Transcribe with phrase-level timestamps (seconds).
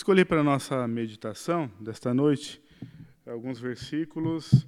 [0.00, 2.58] Escolhi para a nossa meditação desta noite
[3.26, 4.66] alguns versículos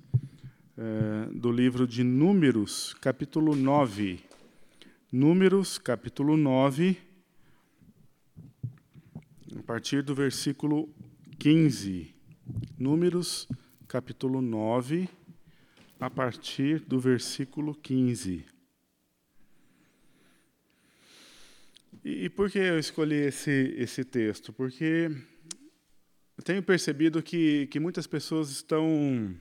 [0.77, 4.21] é, do livro de Números, capítulo 9.
[5.11, 6.99] Números, capítulo 9,
[9.59, 10.87] a partir do versículo
[11.39, 12.15] 15.
[12.79, 13.49] Números,
[13.89, 15.09] capítulo 9,
[15.99, 18.52] a partir do versículo 15.
[22.05, 24.53] E, e por que eu escolhi esse, esse texto?
[24.53, 25.11] Porque
[26.37, 29.37] eu tenho percebido que, que muitas pessoas estão,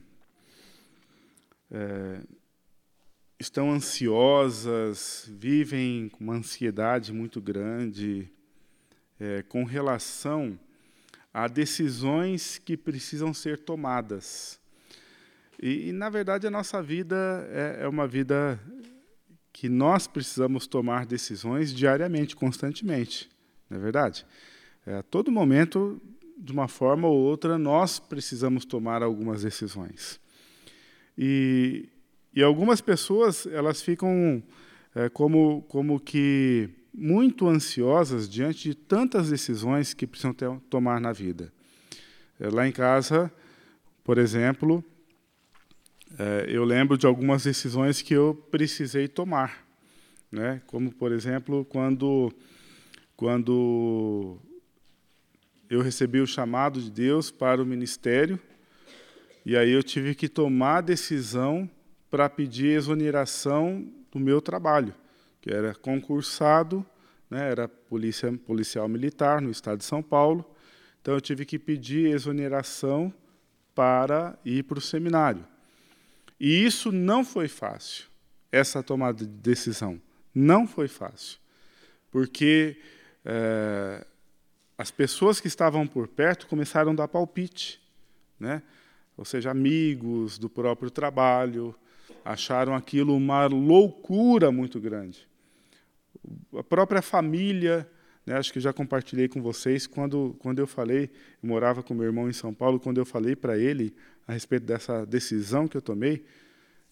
[1.70, 2.20] é,
[3.38, 8.30] estão ansiosas, vivem com uma ansiedade muito grande
[9.18, 10.56] é, com relação
[11.34, 14.60] a decisões que precisam ser tomadas.
[15.60, 18.60] E, e, na verdade, a nossa vida é, é uma vida
[19.52, 23.28] que nós precisamos tomar decisões diariamente, constantemente,
[23.68, 24.26] não é verdade?
[24.86, 26.00] É, a todo momento,
[26.38, 30.20] de uma forma ou outra, nós precisamos tomar algumas decisões.
[31.16, 31.88] E,
[32.34, 34.42] e algumas pessoas elas ficam
[34.94, 41.12] é, como, como que muito ansiosas diante de tantas decisões que precisam ter, tomar na
[41.12, 41.52] vida.
[42.40, 43.32] É, lá em casa,
[44.02, 44.84] por exemplo,
[46.18, 49.66] é, eu lembro de algumas decisões que eu precisei tomar,
[50.30, 50.60] né?
[50.66, 52.30] Como por exemplo quando
[53.16, 54.38] quando
[55.70, 58.38] eu recebi o chamado de Deus para o ministério
[59.46, 61.68] e aí eu tive que tomar a decisão
[62.10, 64.94] para pedir exoneração do meu trabalho,
[65.40, 66.84] que era concursado,
[67.30, 67.50] né?
[67.50, 70.44] Era polícia policial militar no estado de São Paulo,
[71.00, 73.12] então eu tive que pedir exoneração
[73.74, 75.51] para ir para o seminário.
[76.42, 78.06] E isso não foi fácil,
[78.50, 80.02] essa tomada de decisão.
[80.34, 81.38] Não foi fácil.
[82.10, 82.76] Porque
[83.24, 84.04] é,
[84.76, 87.80] as pessoas que estavam por perto começaram a dar palpite.
[88.40, 88.60] Né?
[89.16, 91.72] Ou seja, amigos do próprio trabalho
[92.24, 95.28] acharam aquilo uma loucura muito grande.
[96.58, 97.88] A própria família,
[98.26, 101.08] né, acho que já compartilhei com vocês, quando, quando eu falei,
[101.40, 103.94] eu morava com meu irmão em São Paulo, quando eu falei para ele
[104.26, 106.24] a respeito dessa decisão que eu tomei,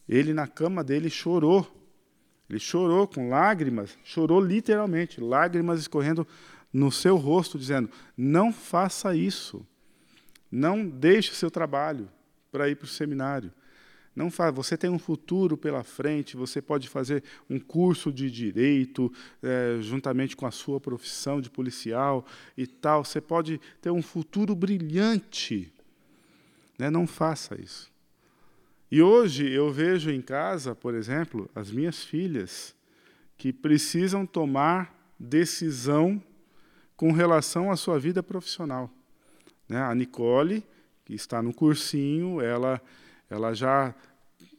[0.08, 1.76] ele na cama dele chorou.
[2.48, 6.26] Ele chorou com lágrimas, chorou literalmente, lágrimas escorrendo
[6.72, 9.64] no seu rosto, dizendo: Não faça isso.
[10.50, 12.08] Não deixe seu trabalho
[12.50, 13.52] para ir para o seminário.
[14.14, 19.12] Não fa você tem um futuro pela frente, você pode fazer um curso de direito,
[19.40, 22.26] é, juntamente com a sua profissão de policial
[22.56, 23.04] e tal.
[23.04, 25.72] Você pode ter um futuro brilhante.
[26.80, 26.88] Né?
[26.88, 27.92] Não faça isso.
[28.90, 32.74] E hoje eu vejo em casa, por exemplo, as minhas filhas
[33.36, 36.20] que precisam tomar decisão
[36.96, 38.90] com relação à sua vida profissional.
[39.68, 39.78] Né?
[39.78, 40.64] A Nicole,
[41.04, 42.80] que está no cursinho, ela,
[43.28, 43.94] ela já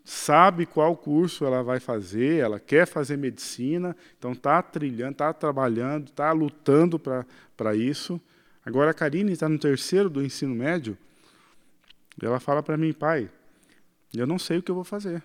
[0.06, 6.10] sabe qual curso ela vai fazer, ela quer fazer medicina, então está trilhando, está trabalhando,
[6.10, 8.22] está lutando para isso.
[8.64, 10.96] Agora a Karine está no terceiro do ensino médio,
[12.22, 13.30] e ela fala para mim, pai,
[14.14, 15.24] eu não sei o que eu vou fazer.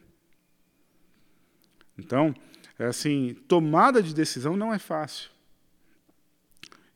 [1.98, 2.34] Então,
[2.78, 5.30] é assim, tomada de decisão não é fácil.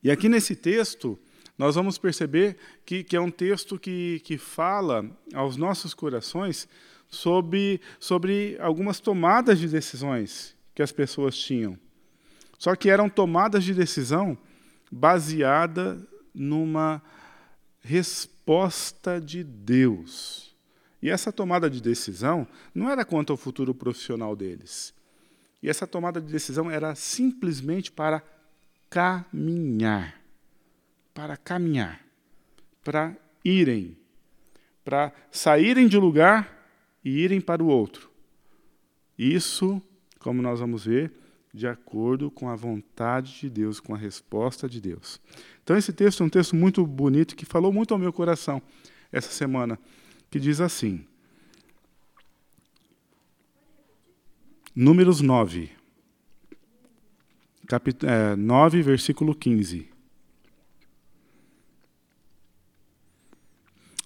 [0.03, 1.19] E aqui nesse texto,
[1.59, 2.57] nós vamos perceber
[2.87, 6.67] que, que é um texto que, que fala aos nossos corações
[7.09, 11.79] sobre, sobre algumas tomadas de decisões que as pessoas tinham.
[12.59, 14.39] Só que eram tomadas de decisão
[14.91, 16.01] baseada
[16.35, 17.03] numa
[17.81, 18.40] resposta
[19.21, 20.57] de Deus.
[21.03, 24.93] E essa tomada de decisão não era quanto ao futuro profissional deles.
[25.63, 28.23] E essa tomada de decisão era simplesmente para
[28.89, 30.21] caminhar.
[31.15, 32.05] Para caminhar.
[32.83, 33.97] Para irem.
[34.85, 36.67] Para saírem de lugar
[37.05, 38.11] e irem para o outro.
[39.19, 39.81] Isso,
[40.19, 41.13] como nós vamos ver,
[41.53, 45.21] de acordo com a vontade de Deus, com a resposta de Deus.
[45.63, 48.63] Então, esse texto é um texto muito bonito que falou muito ao meu coração
[49.13, 49.79] essa semana
[50.31, 51.05] que diz assim:
[54.75, 55.71] Números 9,
[57.67, 59.89] capit é, 9, versículo 15.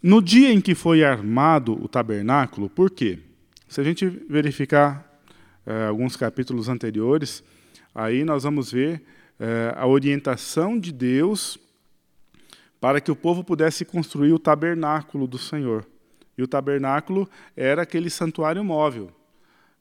[0.03, 3.21] No dia em que foi armado o tabernáculo, por quê?
[3.67, 5.14] Se a gente verificar
[5.67, 7.43] é, alguns capítulos anteriores,
[7.95, 9.03] aí nós vamos ver
[9.39, 11.59] é, a orientação de Deus
[12.81, 15.87] para que o povo pudesse construir o tabernáculo do Senhor.
[16.37, 19.11] E o tabernáculo era aquele santuário móvel.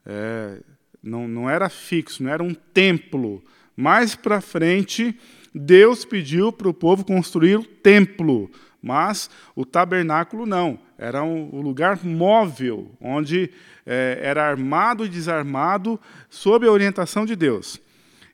[0.06, 0.62] É,
[1.02, 3.44] não, não era fixo, não era um templo.
[3.76, 5.20] Mais para frente,
[5.54, 8.50] Deus pediu para o povo construir o templo,
[8.82, 10.80] mas o tabernáculo não.
[11.04, 13.52] Era um lugar móvel, onde
[13.86, 17.78] é, era armado e desarmado sob a orientação de Deus.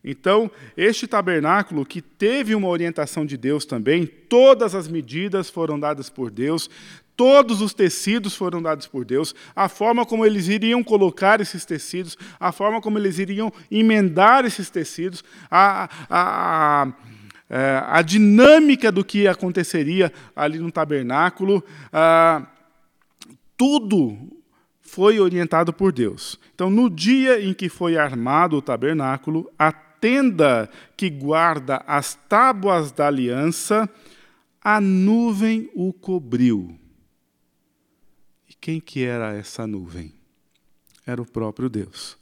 [0.03, 6.11] Então, este tabernáculo, que teve uma orientação de Deus também, todas as medidas foram dadas
[6.11, 6.69] por Deus,
[7.17, 12.15] todos os tecidos foram dados por Deus, a forma como eles iriam colocar esses tecidos,
[12.39, 16.93] a forma como eles iriam emendar esses tecidos, a, a, a,
[17.49, 21.63] é, a dinâmica do que aconteceria ali no tabernáculo,
[23.59, 24.17] tudo
[24.79, 26.39] foi orientado por Deus.
[26.55, 32.89] Então, no dia em que foi armado o tabernáculo, a tenda que guarda as tábuas
[32.93, 33.89] da aliança,
[34.63, 36.79] a nuvem o cobriu.
[38.49, 40.13] E quem que era essa nuvem?
[41.05, 42.17] Era o próprio Deus.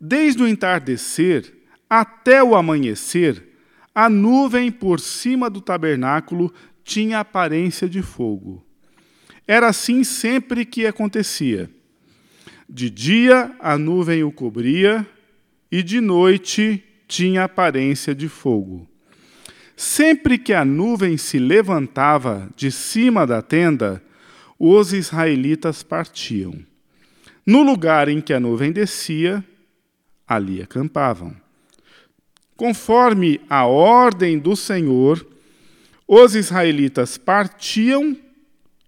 [0.00, 1.52] Desde o entardecer
[1.90, 3.58] até o amanhecer,
[3.92, 6.54] a nuvem por cima do tabernáculo
[6.84, 8.64] tinha aparência de fogo.
[9.46, 11.70] Era assim sempre que acontecia.
[12.68, 15.06] De dia a nuvem o cobria,
[15.70, 18.88] e de noite tinha aparência de fogo.
[19.76, 24.02] Sempre que a nuvem se levantava de cima da tenda,
[24.58, 26.54] os israelitas partiam.
[27.44, 29.44] No lugar em que a nuvem descia,
[30.26, 31.34] ali acampavam.
[32.56, 35.26] Conforme a ordem do Senhor,
[36.06, 38.16] os israelitas partiam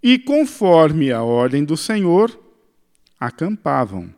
[0.05, 2.39] e, conforme a ordem do Senhor,
[3.19, 4.13] acampavam.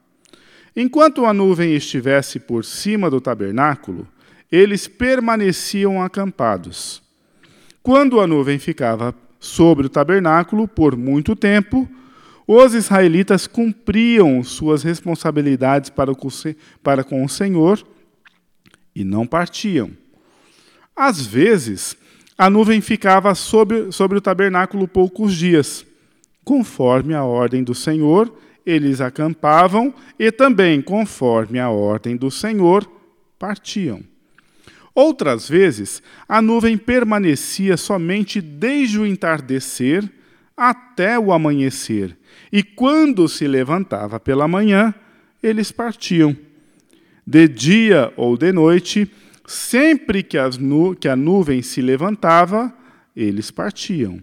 [0.74, 4.04] Enquanto a nuvem estivesse por cima do tabernáculo,
[4.50, 7.00] eles permaneciam acampados.
[7.84, 11.88] Quando a nuvem ficava sobre o tabernáculo por muito tempo,
[12.48, 17.86] os israelitas cumpriam suas responsabilidades para com o Senhor
[18.92, 19.92] e não partiam.
[20.96, 21.96] Às vezes,
[22.36, 25.86] a nuvem ficava sobre, sobre o tabernáculo poucos dias,
[26.44, 28.32] conforme a ordem do Senhor
[28.66, 32.84] eles acampavam e também, conforme a ordem do Senhor,
[33.38, 34.02] partiam.
[34.92, 40.10] Outras vezes, a nuvem permanecia somente desde o entardecer
[40.56, 42.16] até o amanhecer,
[42.50, 44.92] e quando se levantava pela manhã,
[45.42, 46.36] eles partiam.
[47.26, 49.10] De dia ou de noite,
[49.46, 50.36] sempre que,
[51.00, 52.72] que a nuvem se levantava,
[53.14, 54.20] eles partiam.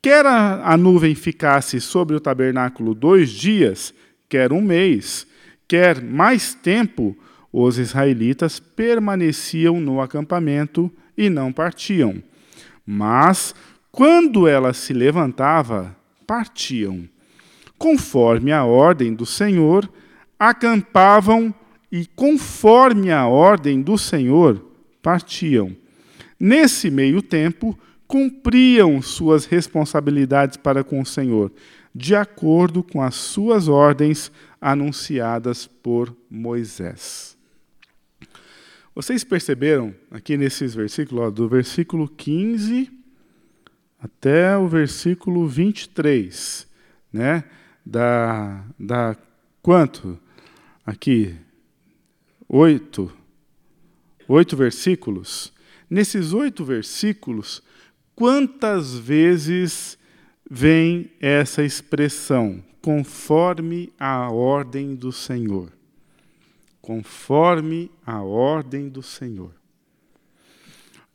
[0.00, 3.94] Quer a, a nuvem ficasse sobre o tabernáculo dois dias,
[4.28, 5.26] quer um mês,
[5.66, 7.16] quer mais tempo,
[7.52, 12.22] os israelitas permaneciam no acampamento e não partiam.
[12.84, 13.54] Mas,
[13.90, 15.94] quando ela se levantava,
[16.26, 17.08] partiam.
[17.78, 19.88] Conforme a ordem do Senhor,
[20.38, 21.54] acampavam
[21.92, 24.64] e, conforme a ordem do Senhor,
[25.02, 25.76] partiam.
[26.40, 31.52] Nesse meio tempo, cumpriam suas responsabilidades para com o Senhor,
[31.94, 37.36] de acordo com as suas ordens anunciadas por Moisés.
[38.94, 42.90] Vocês perceberam aqui nesses versículos, ó, do versículo 15
[44.00, 46.66] até o versículo 23,
[47.12, 47.44] né?
[47.84, 49.16] Da, da
[49.62, 50.18] quanto?
[50.84, 51.36] Aqui,
[52.52, 53.12] oito,
[54.28, 55.52] oito versículos.
[55.90, 57.62] Nesses oito versículos,
[58.14, 59.98] Quantas vezes
[60.48, 65.72] vem essa expressão, conforme a ordem do Senhor?
[66.80, 69.52] Conforme a ordem do Senhor.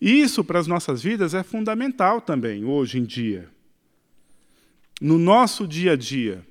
[0.01, 3.49] Isso para as nossas vidas é fundamental também, hoje em dia.
[4.99, 6.45] No nosso dia a dia.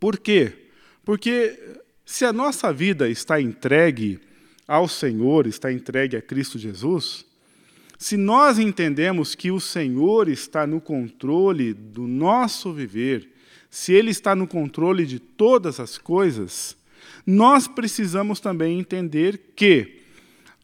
[0.00, 0.70] Por quê?
[1.04, 4.18] Porque se a nossa vida está entregue
[4.66, 7.22] ao Senhor, está entregue a Cristo Jesus,
[7.98, 13.28] se nós entendemos que o Senhor está no controle do nosso viver,
[13.68, 16.74] se Ele está no controle de todas as coisas,
[17.26, 20.00] nós precisamos também entender que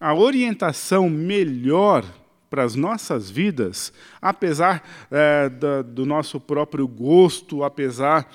[0.00, 2.06] a orientação melhor
[2.48, 8.26] para as nossas vidas, apesar é, da, do nosso próprio gosto, apesar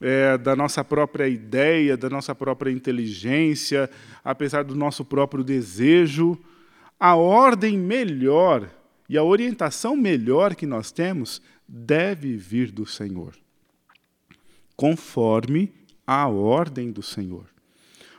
[0.00, 3.90] é, da nossa própria ideia, da nossa própria inteligência,
[4.24, 6.38] apesar do nosso próprio desejo,
[6.98, 8.68] a ordem melhor
[9.08, 13.34] e a orientação melhor que nós temos deve vir do Senhor,
[14.76, 15.72] conforme
[16.06, 17.44] a ordem do Senhor.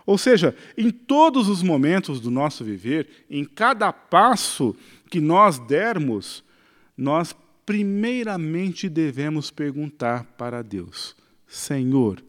[0.06, 4.76] Ou seja, em todos os momentos do nosso viver, em cada passo
[5.10, 6.44] que nós dermos,
[6.98, 11.16] nós primeiramente devemos perguntar para Deus:
[11.50, 12.24] Senhor,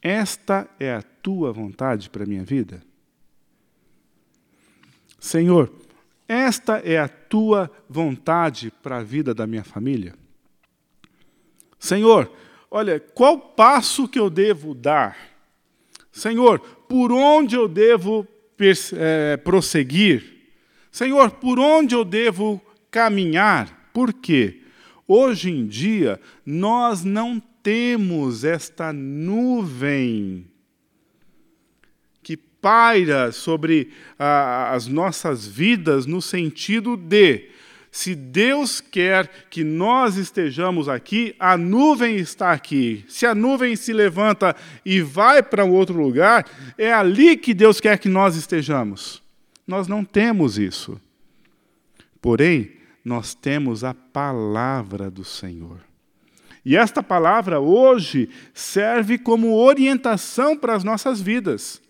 [0.00, 2.80] esta é a tua vontade para a minha vida?
[5.18, 5.70] Senhor,
[6.28, 10.14] Esta é a tua vontade para a vida da minha família?
[11.78, 12.32] Senhor,
[12.68, 15.16] olha, qual passo que eu devo dar?
[16.10, 18.26] Senhor, por onde eu devo
[18.94, 20.50] é, prosseguir?
[20.90, 22.60] Senhor, por onde eu devo
[22.90, 23.90] caminhar?
[23.92, 24.62] Por quê?
[25.06, 30.46] Hoje em dia, nós não temos esta nuvem
[32.22, 37.50] que paira sobre ah, as nossas vidas no sentido de
[37.90, 43.04] se Deus quer que nós estejamos aqui, a nuvem está aqui.
[43.08, 44.54] Se a nuvem se levanta
[44.84, 49.20] e vai para um outro lugar, é ali que Deus quer que nós estejamos.
[49.66, 51.00] Nós não temos isso.
[52.22, 55.85] Porém, nós temos a palavra do Senhor.
[56.66, 61.80] E esta palavra hoje serve como orientação para as nossas vidas,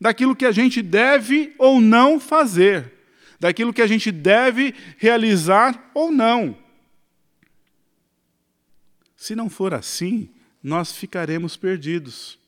[0.00, 2.96] daquilo que a gente deve ou não fazer
[3.38, 6.56] daquilo que a gente deve realizar ou não.
[9.16, 10.28] Se não for assim,
[10.62, 12.38] nós ficaremos perdidos.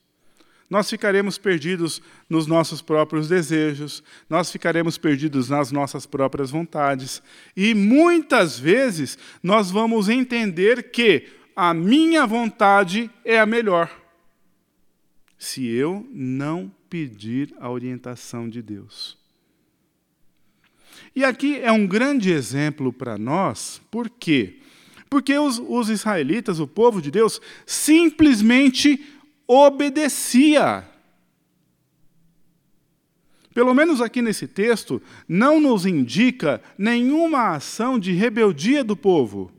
[0.69, 1.99] Nós ficaremos perdidos
[2.29, 7.23] nos nossos próprios desejos, nós ficaremos perdidos nas nossas próprias vontades.
[7.57, 13.91] E muitas vezes nós vamos entender que a minha vontade é a melhor.
[15.37, 19.17] Se eu não pedir a orientação de Deus.
[21.13, 24.59] E aqui é um grande exemplo para nós, por quê?
[25.09, 29.05] Porque os, os israelitas, o povo de Deus, simplesmente
[29.45, 30.87] obedecia.
[33.53, 39.58] Pelo menos aqui nesse texto, não nos indica nenhuma ação de rebeldia do povo.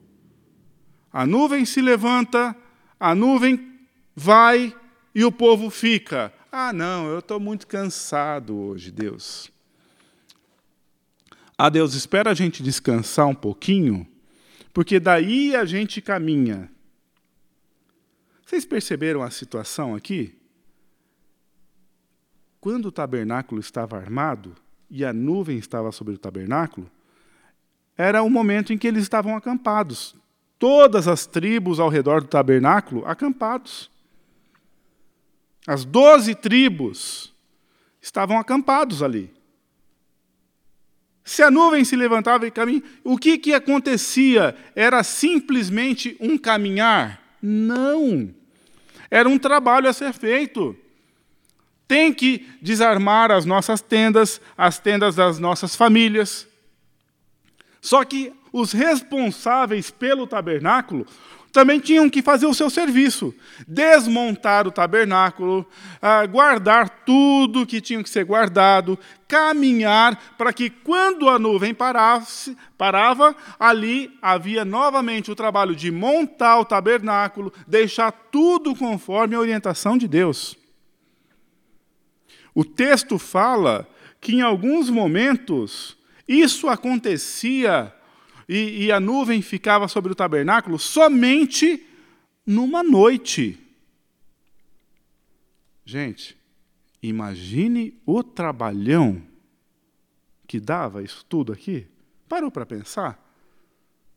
[1.13, 2.57] A nuvem se levanta,
[2.99, 3.81] a nuvem
[4.15, 4.75] vai
[5.15, 6.33] e o povo fica.
[6.53, 9.51] Ah, não, eu estou muito cansado hoje, Deus.
[11.57, 14.07] Ah, Deus, espera a gente descansar um pouquinho,
[14.73, 16.71] porque daí a gente caminha.
[18.45, 20.35] Vocês perceberam a situação aqui?
[22.61, 24.57] Quando o tabernáculo estava armado
[24.91, 26.91] e a nuvem estava sobre o tabernáculo,
[27.97, 30.17] era o momento em que eles estavam acampados.
[30.61, 33.91] Todas as tribos ao redor do tabernáculo acampados.
[35.67, 37.33] As doze tribos
[37.99, 39.33] estavam acampados ali.
[41.25, 44.55] Se a nuvem se levantava e caminhava, o que, que acontecia?
[44.77, 47.39] Era simplesmente um caminhar?
[47.41, 48.35] Não.
[49.11, 50.77] Era um trabalho a ser feito.
[51.89, 56.47] Tem que desarmar as nossas tendas, as tendas das nossas famílias.
[57.81, 61.07] Só que os responsáveis pelo tabernáculo
[61.53, 63.35] também tinham que fazer o seu serviço,
[63.67, 65.67] desmontar o tabernáculo,
[66.01, 72.57] ah, guardar tudo que tinha que ser guardado, caminhar para que quando a nuvem parasse,
[72.79, 79.99] parava, ali havia novamente o trabalho de montar o tabernáculo, deixar tudo conforme a orientação
[79.99, 80.57] de Deus.
[82.55, 83.89] O texto fala
[84.21, 85.97] que em alguns momentos
[86.29, 87.93] isso acontecia
[88.53, 91.87] e, e a nuvem ficava sobre o tabernáculo somente
[92.45, 93.57] numa noite.
[95.85, 96.37] Gente,
[97.01, 99.23] imagine o trabalhão
[100.49, 101.87] que dava isso tudo aqui.
[102.29, 103.25] Parou para pensar?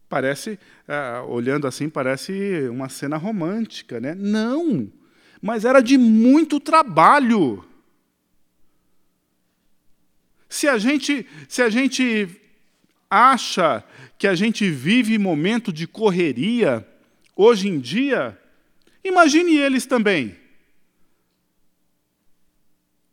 [0.10, 4.16] Parece, é, olhando assim, parece uma cena romântica, né?
[4.16, 4.92] Não,
[5.40, 7.64] mas era de muito trabalho.
[10.50, 12.42] Se a gente, se a gente
[13.14, 13.84] acha
[14.24, 16.88] que a gente vive momento de correria
[17.36, 18.40] hoje em dia,
[19.04, 20.34] imagine eles também.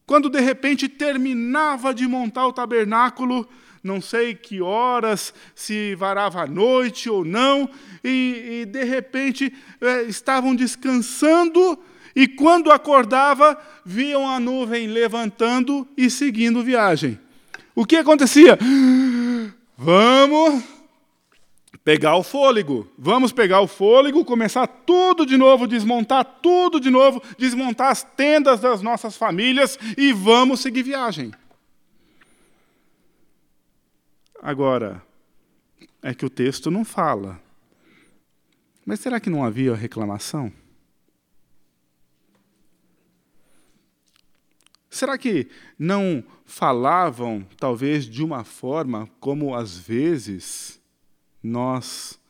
[0.07, 3.49] Quando de repente terminava de montar o tabernáculo,
[3.83, 7.69] não sei que horas, se varava a noite ou não,
[8.05, 11.76] e, e de repente é, estavam descansando,
[12.14, 17.19] e quando acordava, viam a nuvem levantando e seguindo viagem.
[17.75, 18.57] O que acontecia?
[19.76, 20.80] Vamos
[21.91, 22.89] pegar o fôlego.
[22.97, 28.61] Vamos pegar o fôlego, começar tudo de novo, desmontar tudo de novo, desmontar as tendas
[28.61, 31.33] das nossas famílias e vamos seguir viagem.
[34.41, 35.03] Agora,
[36.01, 37.41] é que o texto não fala.
[38.87, 40.53] Mas será que não havia reclamação?
[44.89, 50.80] Será que não falavam, talvez, de uma forma como às vezes
[51.43, 52.21] nós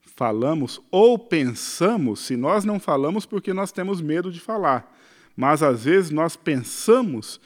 [0.00, 4.96] falamos ou pensamos, se nós não falamos porque nós temos medo de falar,
[5.36, 7.40] mas às vezes nós pensamos,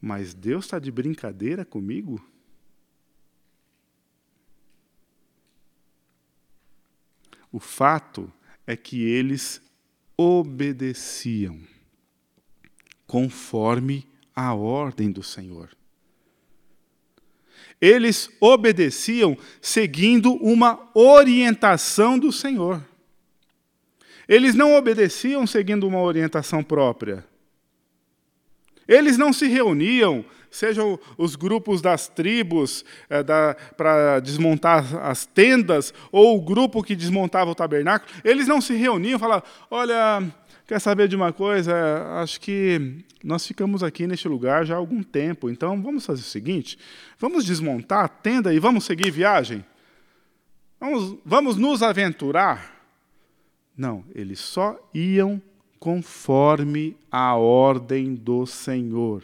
[0.00, 2.22] mas Deus está de brincadeira comigo?
[7.50, 8.30] O fato
[8.66, 9.62] é que eles
[10.16, 11.60] obedeciam
[13.06, 15.70] conforme a ordem do Senhor.
[17.84, 22.82] Eles obedeciam seguindo uma orientação do Senhor.
[24.26, 27.22] Eles não obedeciam seguindo uma orientação própria.
[28.88, 33.22] Eles não se reuniam, sejam os grupos das tribos é,
[33.76, 39.16] para desmontar as tendas, ou o grupo que desmontava o tabernáculo, eles não se reuniam
[39.16, 40.22] e falavam: olha,
[40.66, 41.74] quer saber de uma coisa?
[42.20, 46.24] Acho que nós ficamos aqui neste lugar já há algum tempo, então vamos fazer o
[46.24, 46.78] seguinte:
[47.18, 49.64] vamos desmontar a tenda e vamos seguir viagem?
[50.80, 52.74] Vamos, vamos nos aventurar?
[53.76, 55.40] Não, eles só iam
[55.78, 59.22] conforme a ordem do Senhor.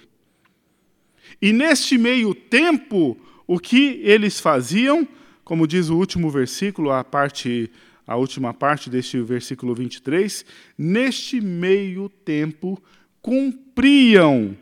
[1.41, 3.17] E neste meio tempo,
[3.47, 5.07] o que eles faziam,
[5.45, 7.71] como diz o último versículo, a parte
[8.11, 10.45] a última parte deste versículo 23,
[10.77, 12.77] neste meio tempo
[13.23, 14.59] cumpriam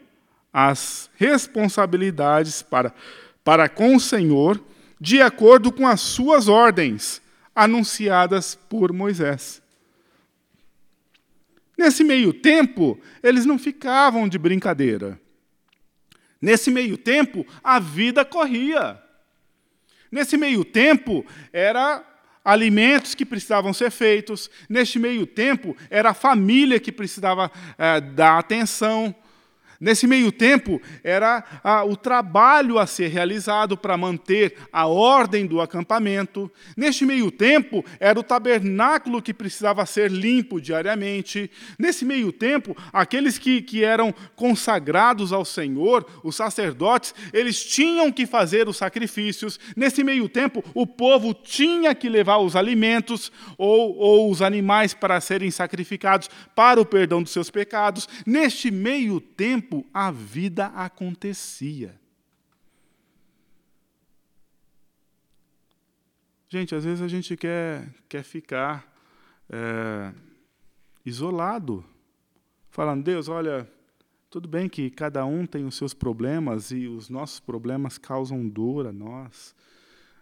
[0.52, 2.95] as responsabilidades para,
[3.43, 4.62] para com o Senhor,
[5.00, 7.23] de acordo com as suas ordens
[7.57, 9.62] anunciadas por Moisés.
[11.78, 15.19] Nesse meio tempo, eles não ficavam de brincadeira.
[16.38, 19.02] Nesse meio tempo, a vida corria.
[20.12, 22.05] Nesse meio tempo, era
[22.49, 24.50] alimentos que precisavam ser feitos.
[24.69, 29.14] Neste meio tempo, era a família que precisava é, dar atenção.
[29.80, 35.61] Nesse meio tempo, era ah, o trabalho a ser realizado para manter a ordem do
[35.61, 36.50] acampamento.
[36.76, 41.49] Neste meio tempo, era o tabernáculo que precisava ser limpo diariamente.
[41.78, 48.26] Nesse meio tempo, aqueles que, que eram consagrados ao Senhor, os sacerdotes, eles tinham que
[48.26, 49.61] fazer os sacrifícios.
[49.76, 55.20] Nesse meio tempo, o povo tinha que levar os alimentos ou, ou os animais para
[55.20, 58.08] serem sacrificados para o perdão dos seus pecados.
[58.26, 61.95] Neste meio tempo, tempo a vida acontecia.
[66.49, 68.91] Gente, às vezes a gente quer, quer ficar
[69.50, 70.13] é,
[71.04, 71.85] isolado,
[72.71, 73.71] falando, Deus, olha,
[74.31, 78.87] tudo bem que cada um tem os seus problemas e os nossos problemas causam dor
[78.87, 79.54] a nós.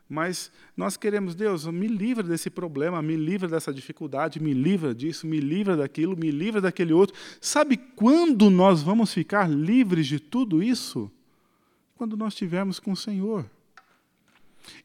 [0.08, 5.26] Mas nós queremos, Deus, me livra desse problema, me livra dessa dificuldade, me livra disso,
[5.26, 7.16] me livra daquilo, me livra daquele outro.
[7.40, 11.10] Sabe quando nós vamos ficar livres de tudo isso?
[11.96, 13.50] Quando nós estivermos com o Senhor.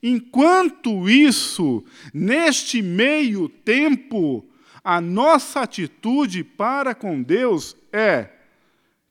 [0.01, 4.43] Enquanto isso, neste meio tempo,
[4.84, 8.29] a nossa atitude para com Deus é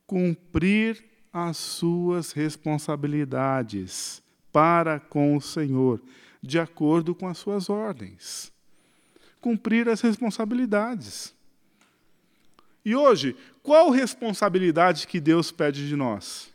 [0.07, 4.20] cumprir as suas responsabilidades
[4.53, 6.01] para com o Senhor,
[6.43, 8.53] de acordo com as suas ordens.
[9.41, 11.35] Cumprir as responsabilidades.
[12.85, 16.51] E hoje, qual responsabilidade que Deus pede de nós?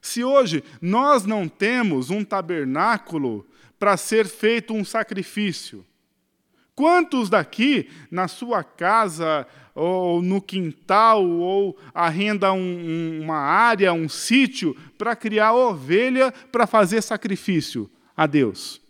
[0.00, 3.46] Se hoje nós não temos um tabernáculo
[3.78, 5.84] para ser feito um sacrifício,
[6.74, 9.46] quantos daqui, na sua casa,
[9.78, 16.66] ou no quintal, ou arrenda um, um, uma área, um sítio, para criar ovelha para
[16.66, 18.80] fazer sacrifício a Deus?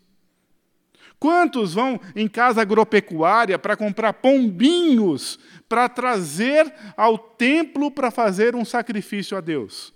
[1.18, 8.64] Quantos vão em casa agropecuária para comprar pombinhos para trazer ao templo para fazer um
[8.64, 9.92] sacrifício a Deus?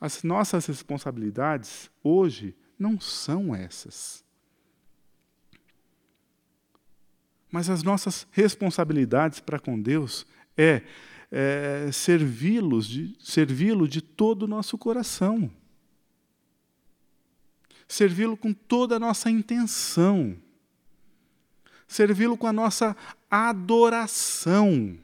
[0.00, 4.21] As nossas responsabilidades hoje não são essas.
[7.52, 10.82] Mas as nossas responsabilidades para com Deus é,
[11.30, 15.52] é servi-lo de, servi de todo o nosso coração.
[17.86, 20.34] Servi-lo com toda a nossa intenção.
[21.86, 22.96] Servi-lo com a nossa
[23.30, 24.96] adoração.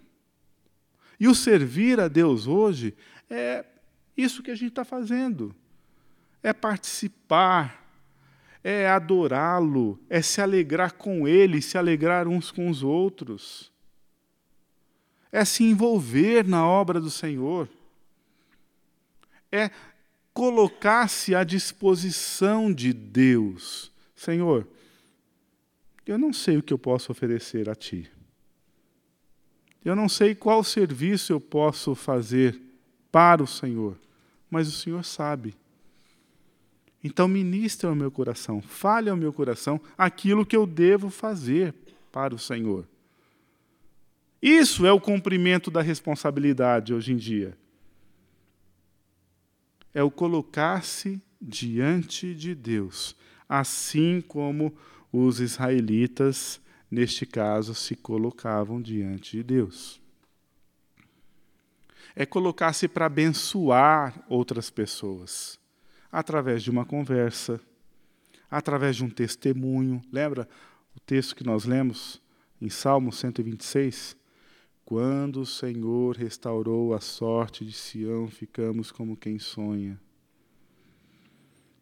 [1.21, 2.97] E o servir a Deus hoje
[3.29, 3.63] é
[4.17, 5.55] isso que a gente está fazendo.
[6.43, 7.88] É participar
[8.71, 13.73] é adorá-lo, é se alegrar com ele, se alegrar uns com os outros.
[15.33, 17.67] É se envolver na obra do Senhor.
[19.51, 19.71] É
[20.35, 23.91] colocar-se à disposição de Deus.
[24.15, 24.69] Senhor,
[26.05, 28.11] eu não sei o que eu posso oferecer a Ti.
[29.83, 32.61] Eu não sei qual serviço eu posso fazer
[33.11, 33.99] para o Senhor,
[34.51, 35.57] mas o Senhor sabe.
[37.03, 41.75] Então, ministre ao meu coração, fale ao meu coração aquilo que eu devo fazer
[42.11, 42.87] para o Senhor.
[44.43, 47.57] Isso é o cumprimento da responsabilidade hoje em dia.
[49.95, 53.17] É o colocar-se diante de Deus,
[53.49, 54.77] assim como
[55.13, 60.01] os israelitas neste caso, se colocavam diante de Deus.
[62.15, 65.59] É colocar-se para abençoar outras pessoas,
[66.11, 67.61] através de uma conversa,
[68.51, 70.01] através de um testemunho.
[70.13, 70.49] Lembra
[70.97, 72.23] o texto que nós lemos
[72.61, 74.17] em Salmo 126?
[74.85, 80.01] Quando o Senhor restaurou a sorte de Sião, ficamos como quem sonha.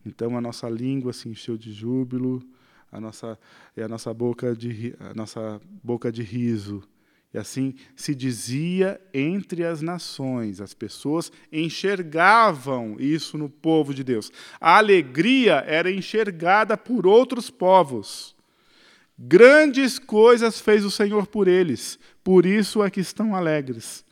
[0.04, 2.42] Então a nossa língua se encheu de júbilo,
[2.90, 3.38] a nossa
[3.76, 6.82] a nossa boca de a nossa boca de riso.
[7.34, 14.30] E assim se dizia entre as nações, as pessoas enxergavam isso no povo de Deus.
[14.60, 18.34] A alegria era enxergada por outros povos.
[19.18, 24.04] Grandes coisas fez o Senhor por eles, por isso é que estão alegres.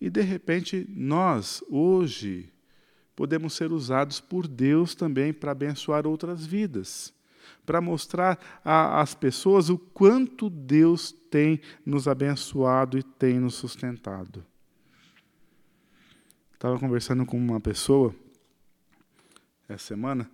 [0.00, 2.52] E de repente, nós, hoje,
[3.14, 7.14] podemos ser usados por Deus também para abençoar outras vidas,
[7.66, 14.46] para mostrar às pessoas o quanto Deus tem nos abençoado e tem nos sustentado.
[16.54, 18.14] Estava conversando com uma pessoa
[19.68, 20.30] essa semana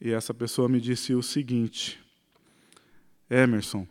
[0.00, 2.00] e essa pessoa me disse o seguinte:
[3.28, 3.86] Emerson,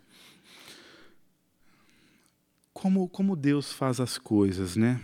[2.72, 5.02] como, como Deus faz as coisas, né?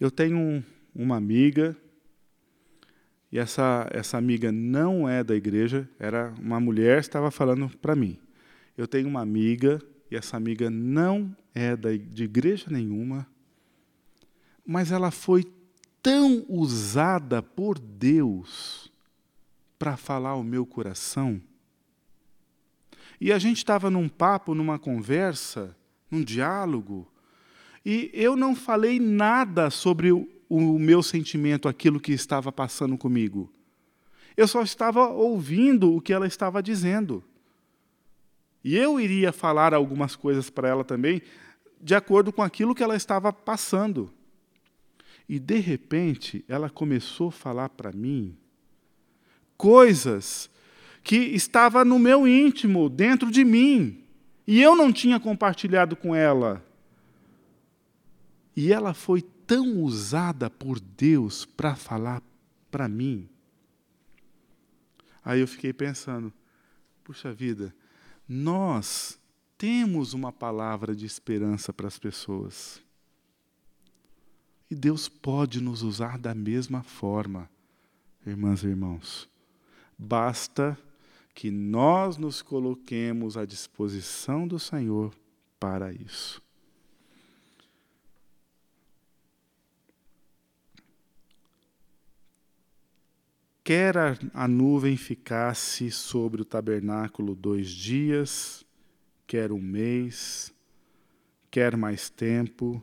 [0.00, 0.62] Eu tenho um,
[0.94, 1.76] uma amiga,
[3.32, 8.18] e essa, essa amiga não é da igreja, era uma mulher estava falando para mim.
[8.76, 13.26] Eu tenho uma amiga, e essa amiga não é da, de igreja nenhuma,
[14.66, 15.50] mas ela foi
[16.02, 18.92] tão usada por Deus
[19.78, 21.40] para falar o meu coração.
[23.18, 25.74] E a gente estava num papo, numa conversa,
[26.10, 27.10] num diálogo,
[27.84, 30.12] e eu não falei nada sobre
[30.54, 33.50] o, meu sentimento, aquilo que estava passando comigo.
[34.36, 37.24] Eu só estava ouvindo o que ela estava dizendo.
[38.62, 41.22] E eu iria falar algumas coisas para ela também,
[41.80, 44.12] de acordo com aquilo que ela estava passando.
[45.26, 48.36] E, de repente, ela começou a falar para mim
[49.56, 50.50] coisas
[51.02, 54.04] que estavam no meu íntimo, dentro de mim,
[54.46, 56.62] e eu não tinha compartilhado com ela.
[58.54, 62.22] E ela foi tão usada por Deus para falar
[62.70, 63.28] para mim.
[65.22, 66.32] Aí eu fiquei pensando,
[67.04, 67.74] puxa vida,
[68.26, 69.18] nós
[69.58, 72.82] temos uma palavra de esperança para as pessoas.
[74.70, 77.46] E Deus pode nos usar da mesma forma,
[78.24, 79.28] irmãs e irmãos.
[79.98, 80.78] Basta
[81.34, 85.14] que nós nos coloquemos à disposição do Senhor
[85.60, 86.42] para isso.
[93.64, 98.64] Quer a, a nuvem ficasse sobre o tabernáculo dois dias,
[99.26, 100.52] quer um mês,
[101.50, 102.82] quer mais tempo,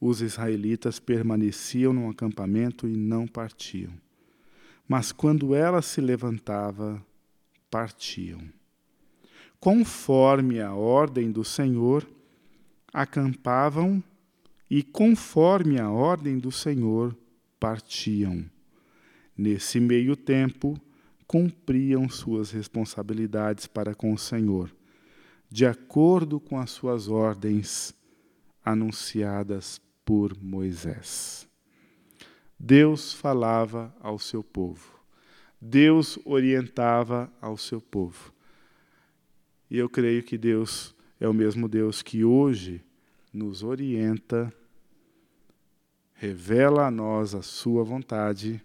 [0.00, 3.92] os israelitas permaneciam no acampamento e não partiam.
[4.88, 7.04] Mas quando ela se levantava,
[7.70, 8.40] partiam.
[9.60, 12.08] Conforme a ordem do Senhor,
[12.92, 14.02] acampavam
[14.70, 17.14] e, conforme a ordem do Senhor,
[17.58, 18.44] partiam.
[19.42, 20.78] Nesse meio tempo,
[21.26, 24.70] cumpriam suas responsabilidades para com o Senhor,
[25.48, 27.94] de acordo com as suas ordens
[28.62, 31.48] anunciadas por Moisés.
[32.58, 35.00] Deus falava ao seu povo.
[35.58, 38.34] Deus orientava ao seu povo.
[39.70, 42.84] E eu creio que Deus é o mesmo Deus que hoje
[43.32, 44.52] nos orienta,
[46.12, 48.62] revela a nós a sua vontade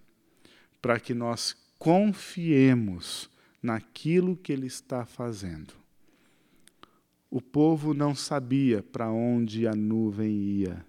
[0.85, 3.27] para que nós confiemos
[3.59, 5.73] naquilo que ele está fazendo.
[7.27, 10.85] O povo não sabia para onde a nuvem ia.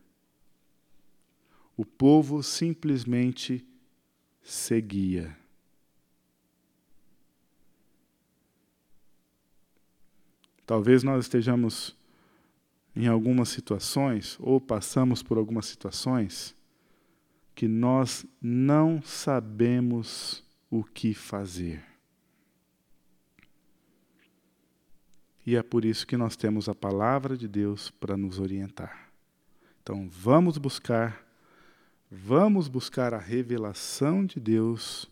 [1.75, 3.67] O povo simplesmente
[4.43, 5.35] seguia.
[10.67, 11.97] Talvez nós estejamos
[12.95, 16.55] em algumas situações, ou passamos por algumas situações,
[17.57, 21.83] que nós não sabemos o que fazer.
[25.45, 29.11] E é por isso que nós temos a palavra de Deus para nos orientar.
[29.83, 31.27] Então, vamos buscar,
[32.11, 35.09] vamos buscar a revelação de Deus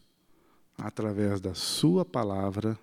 [0.76, 2.78] através da Sua palavra.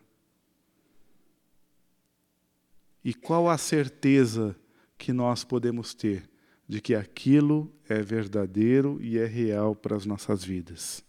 [3.04, 4.56] E qual a certeza
[4.98, 6.31] que nós podemos ter
[6.72, 11.04] de que aquilo é verdadeiro e é real para as nossas vidas.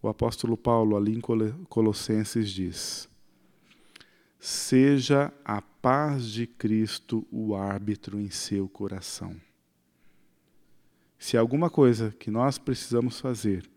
[0.00, 1.20] O apóstolo Paulo, ali em
[1.68, 3.08] Colossenses, diz:
[4.38, 9.34] seja a paz de Cristo o árbitro em seu coração.
[11.18, 13.68] Se alguma coisa que nós precisamos fazer,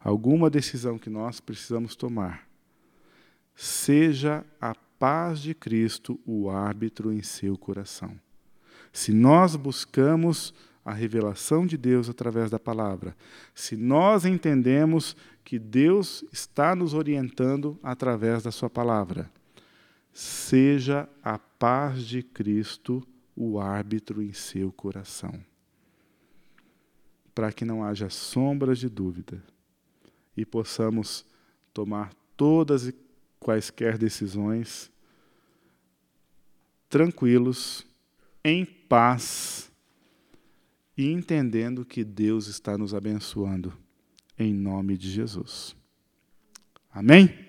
[0.00, 2.48] alguma decisão que nós precisamos tomar,
[3.54, 8.18] seja a paz de Cristo o árbitro em seu coração.
[8.92, 13.16] Se nós buscamos a revelação de Deus através da palavra,
[13.54, 19.30] se nós entendemos que Deus está nos orientando através da Sua palavra,
[20.12, 25.32] seja a paz de Cristo o árbitro em seu coração.
[27.34, 29.42] Para que não haja sombras de dúvida
[30.36, 31.24] e possamos
[31.72, 32.94] tomar todas e
[33.38, 34.90] quaisquer decisões
[36.88, 37.86] tranquilos,
[38.44, 39.70] em paz
[40.96, 43.72] e entendendo que Deus está nos abençoando,
[44.36, 45.76] em nome de Jesus.
[46.90, 47.46] Amém?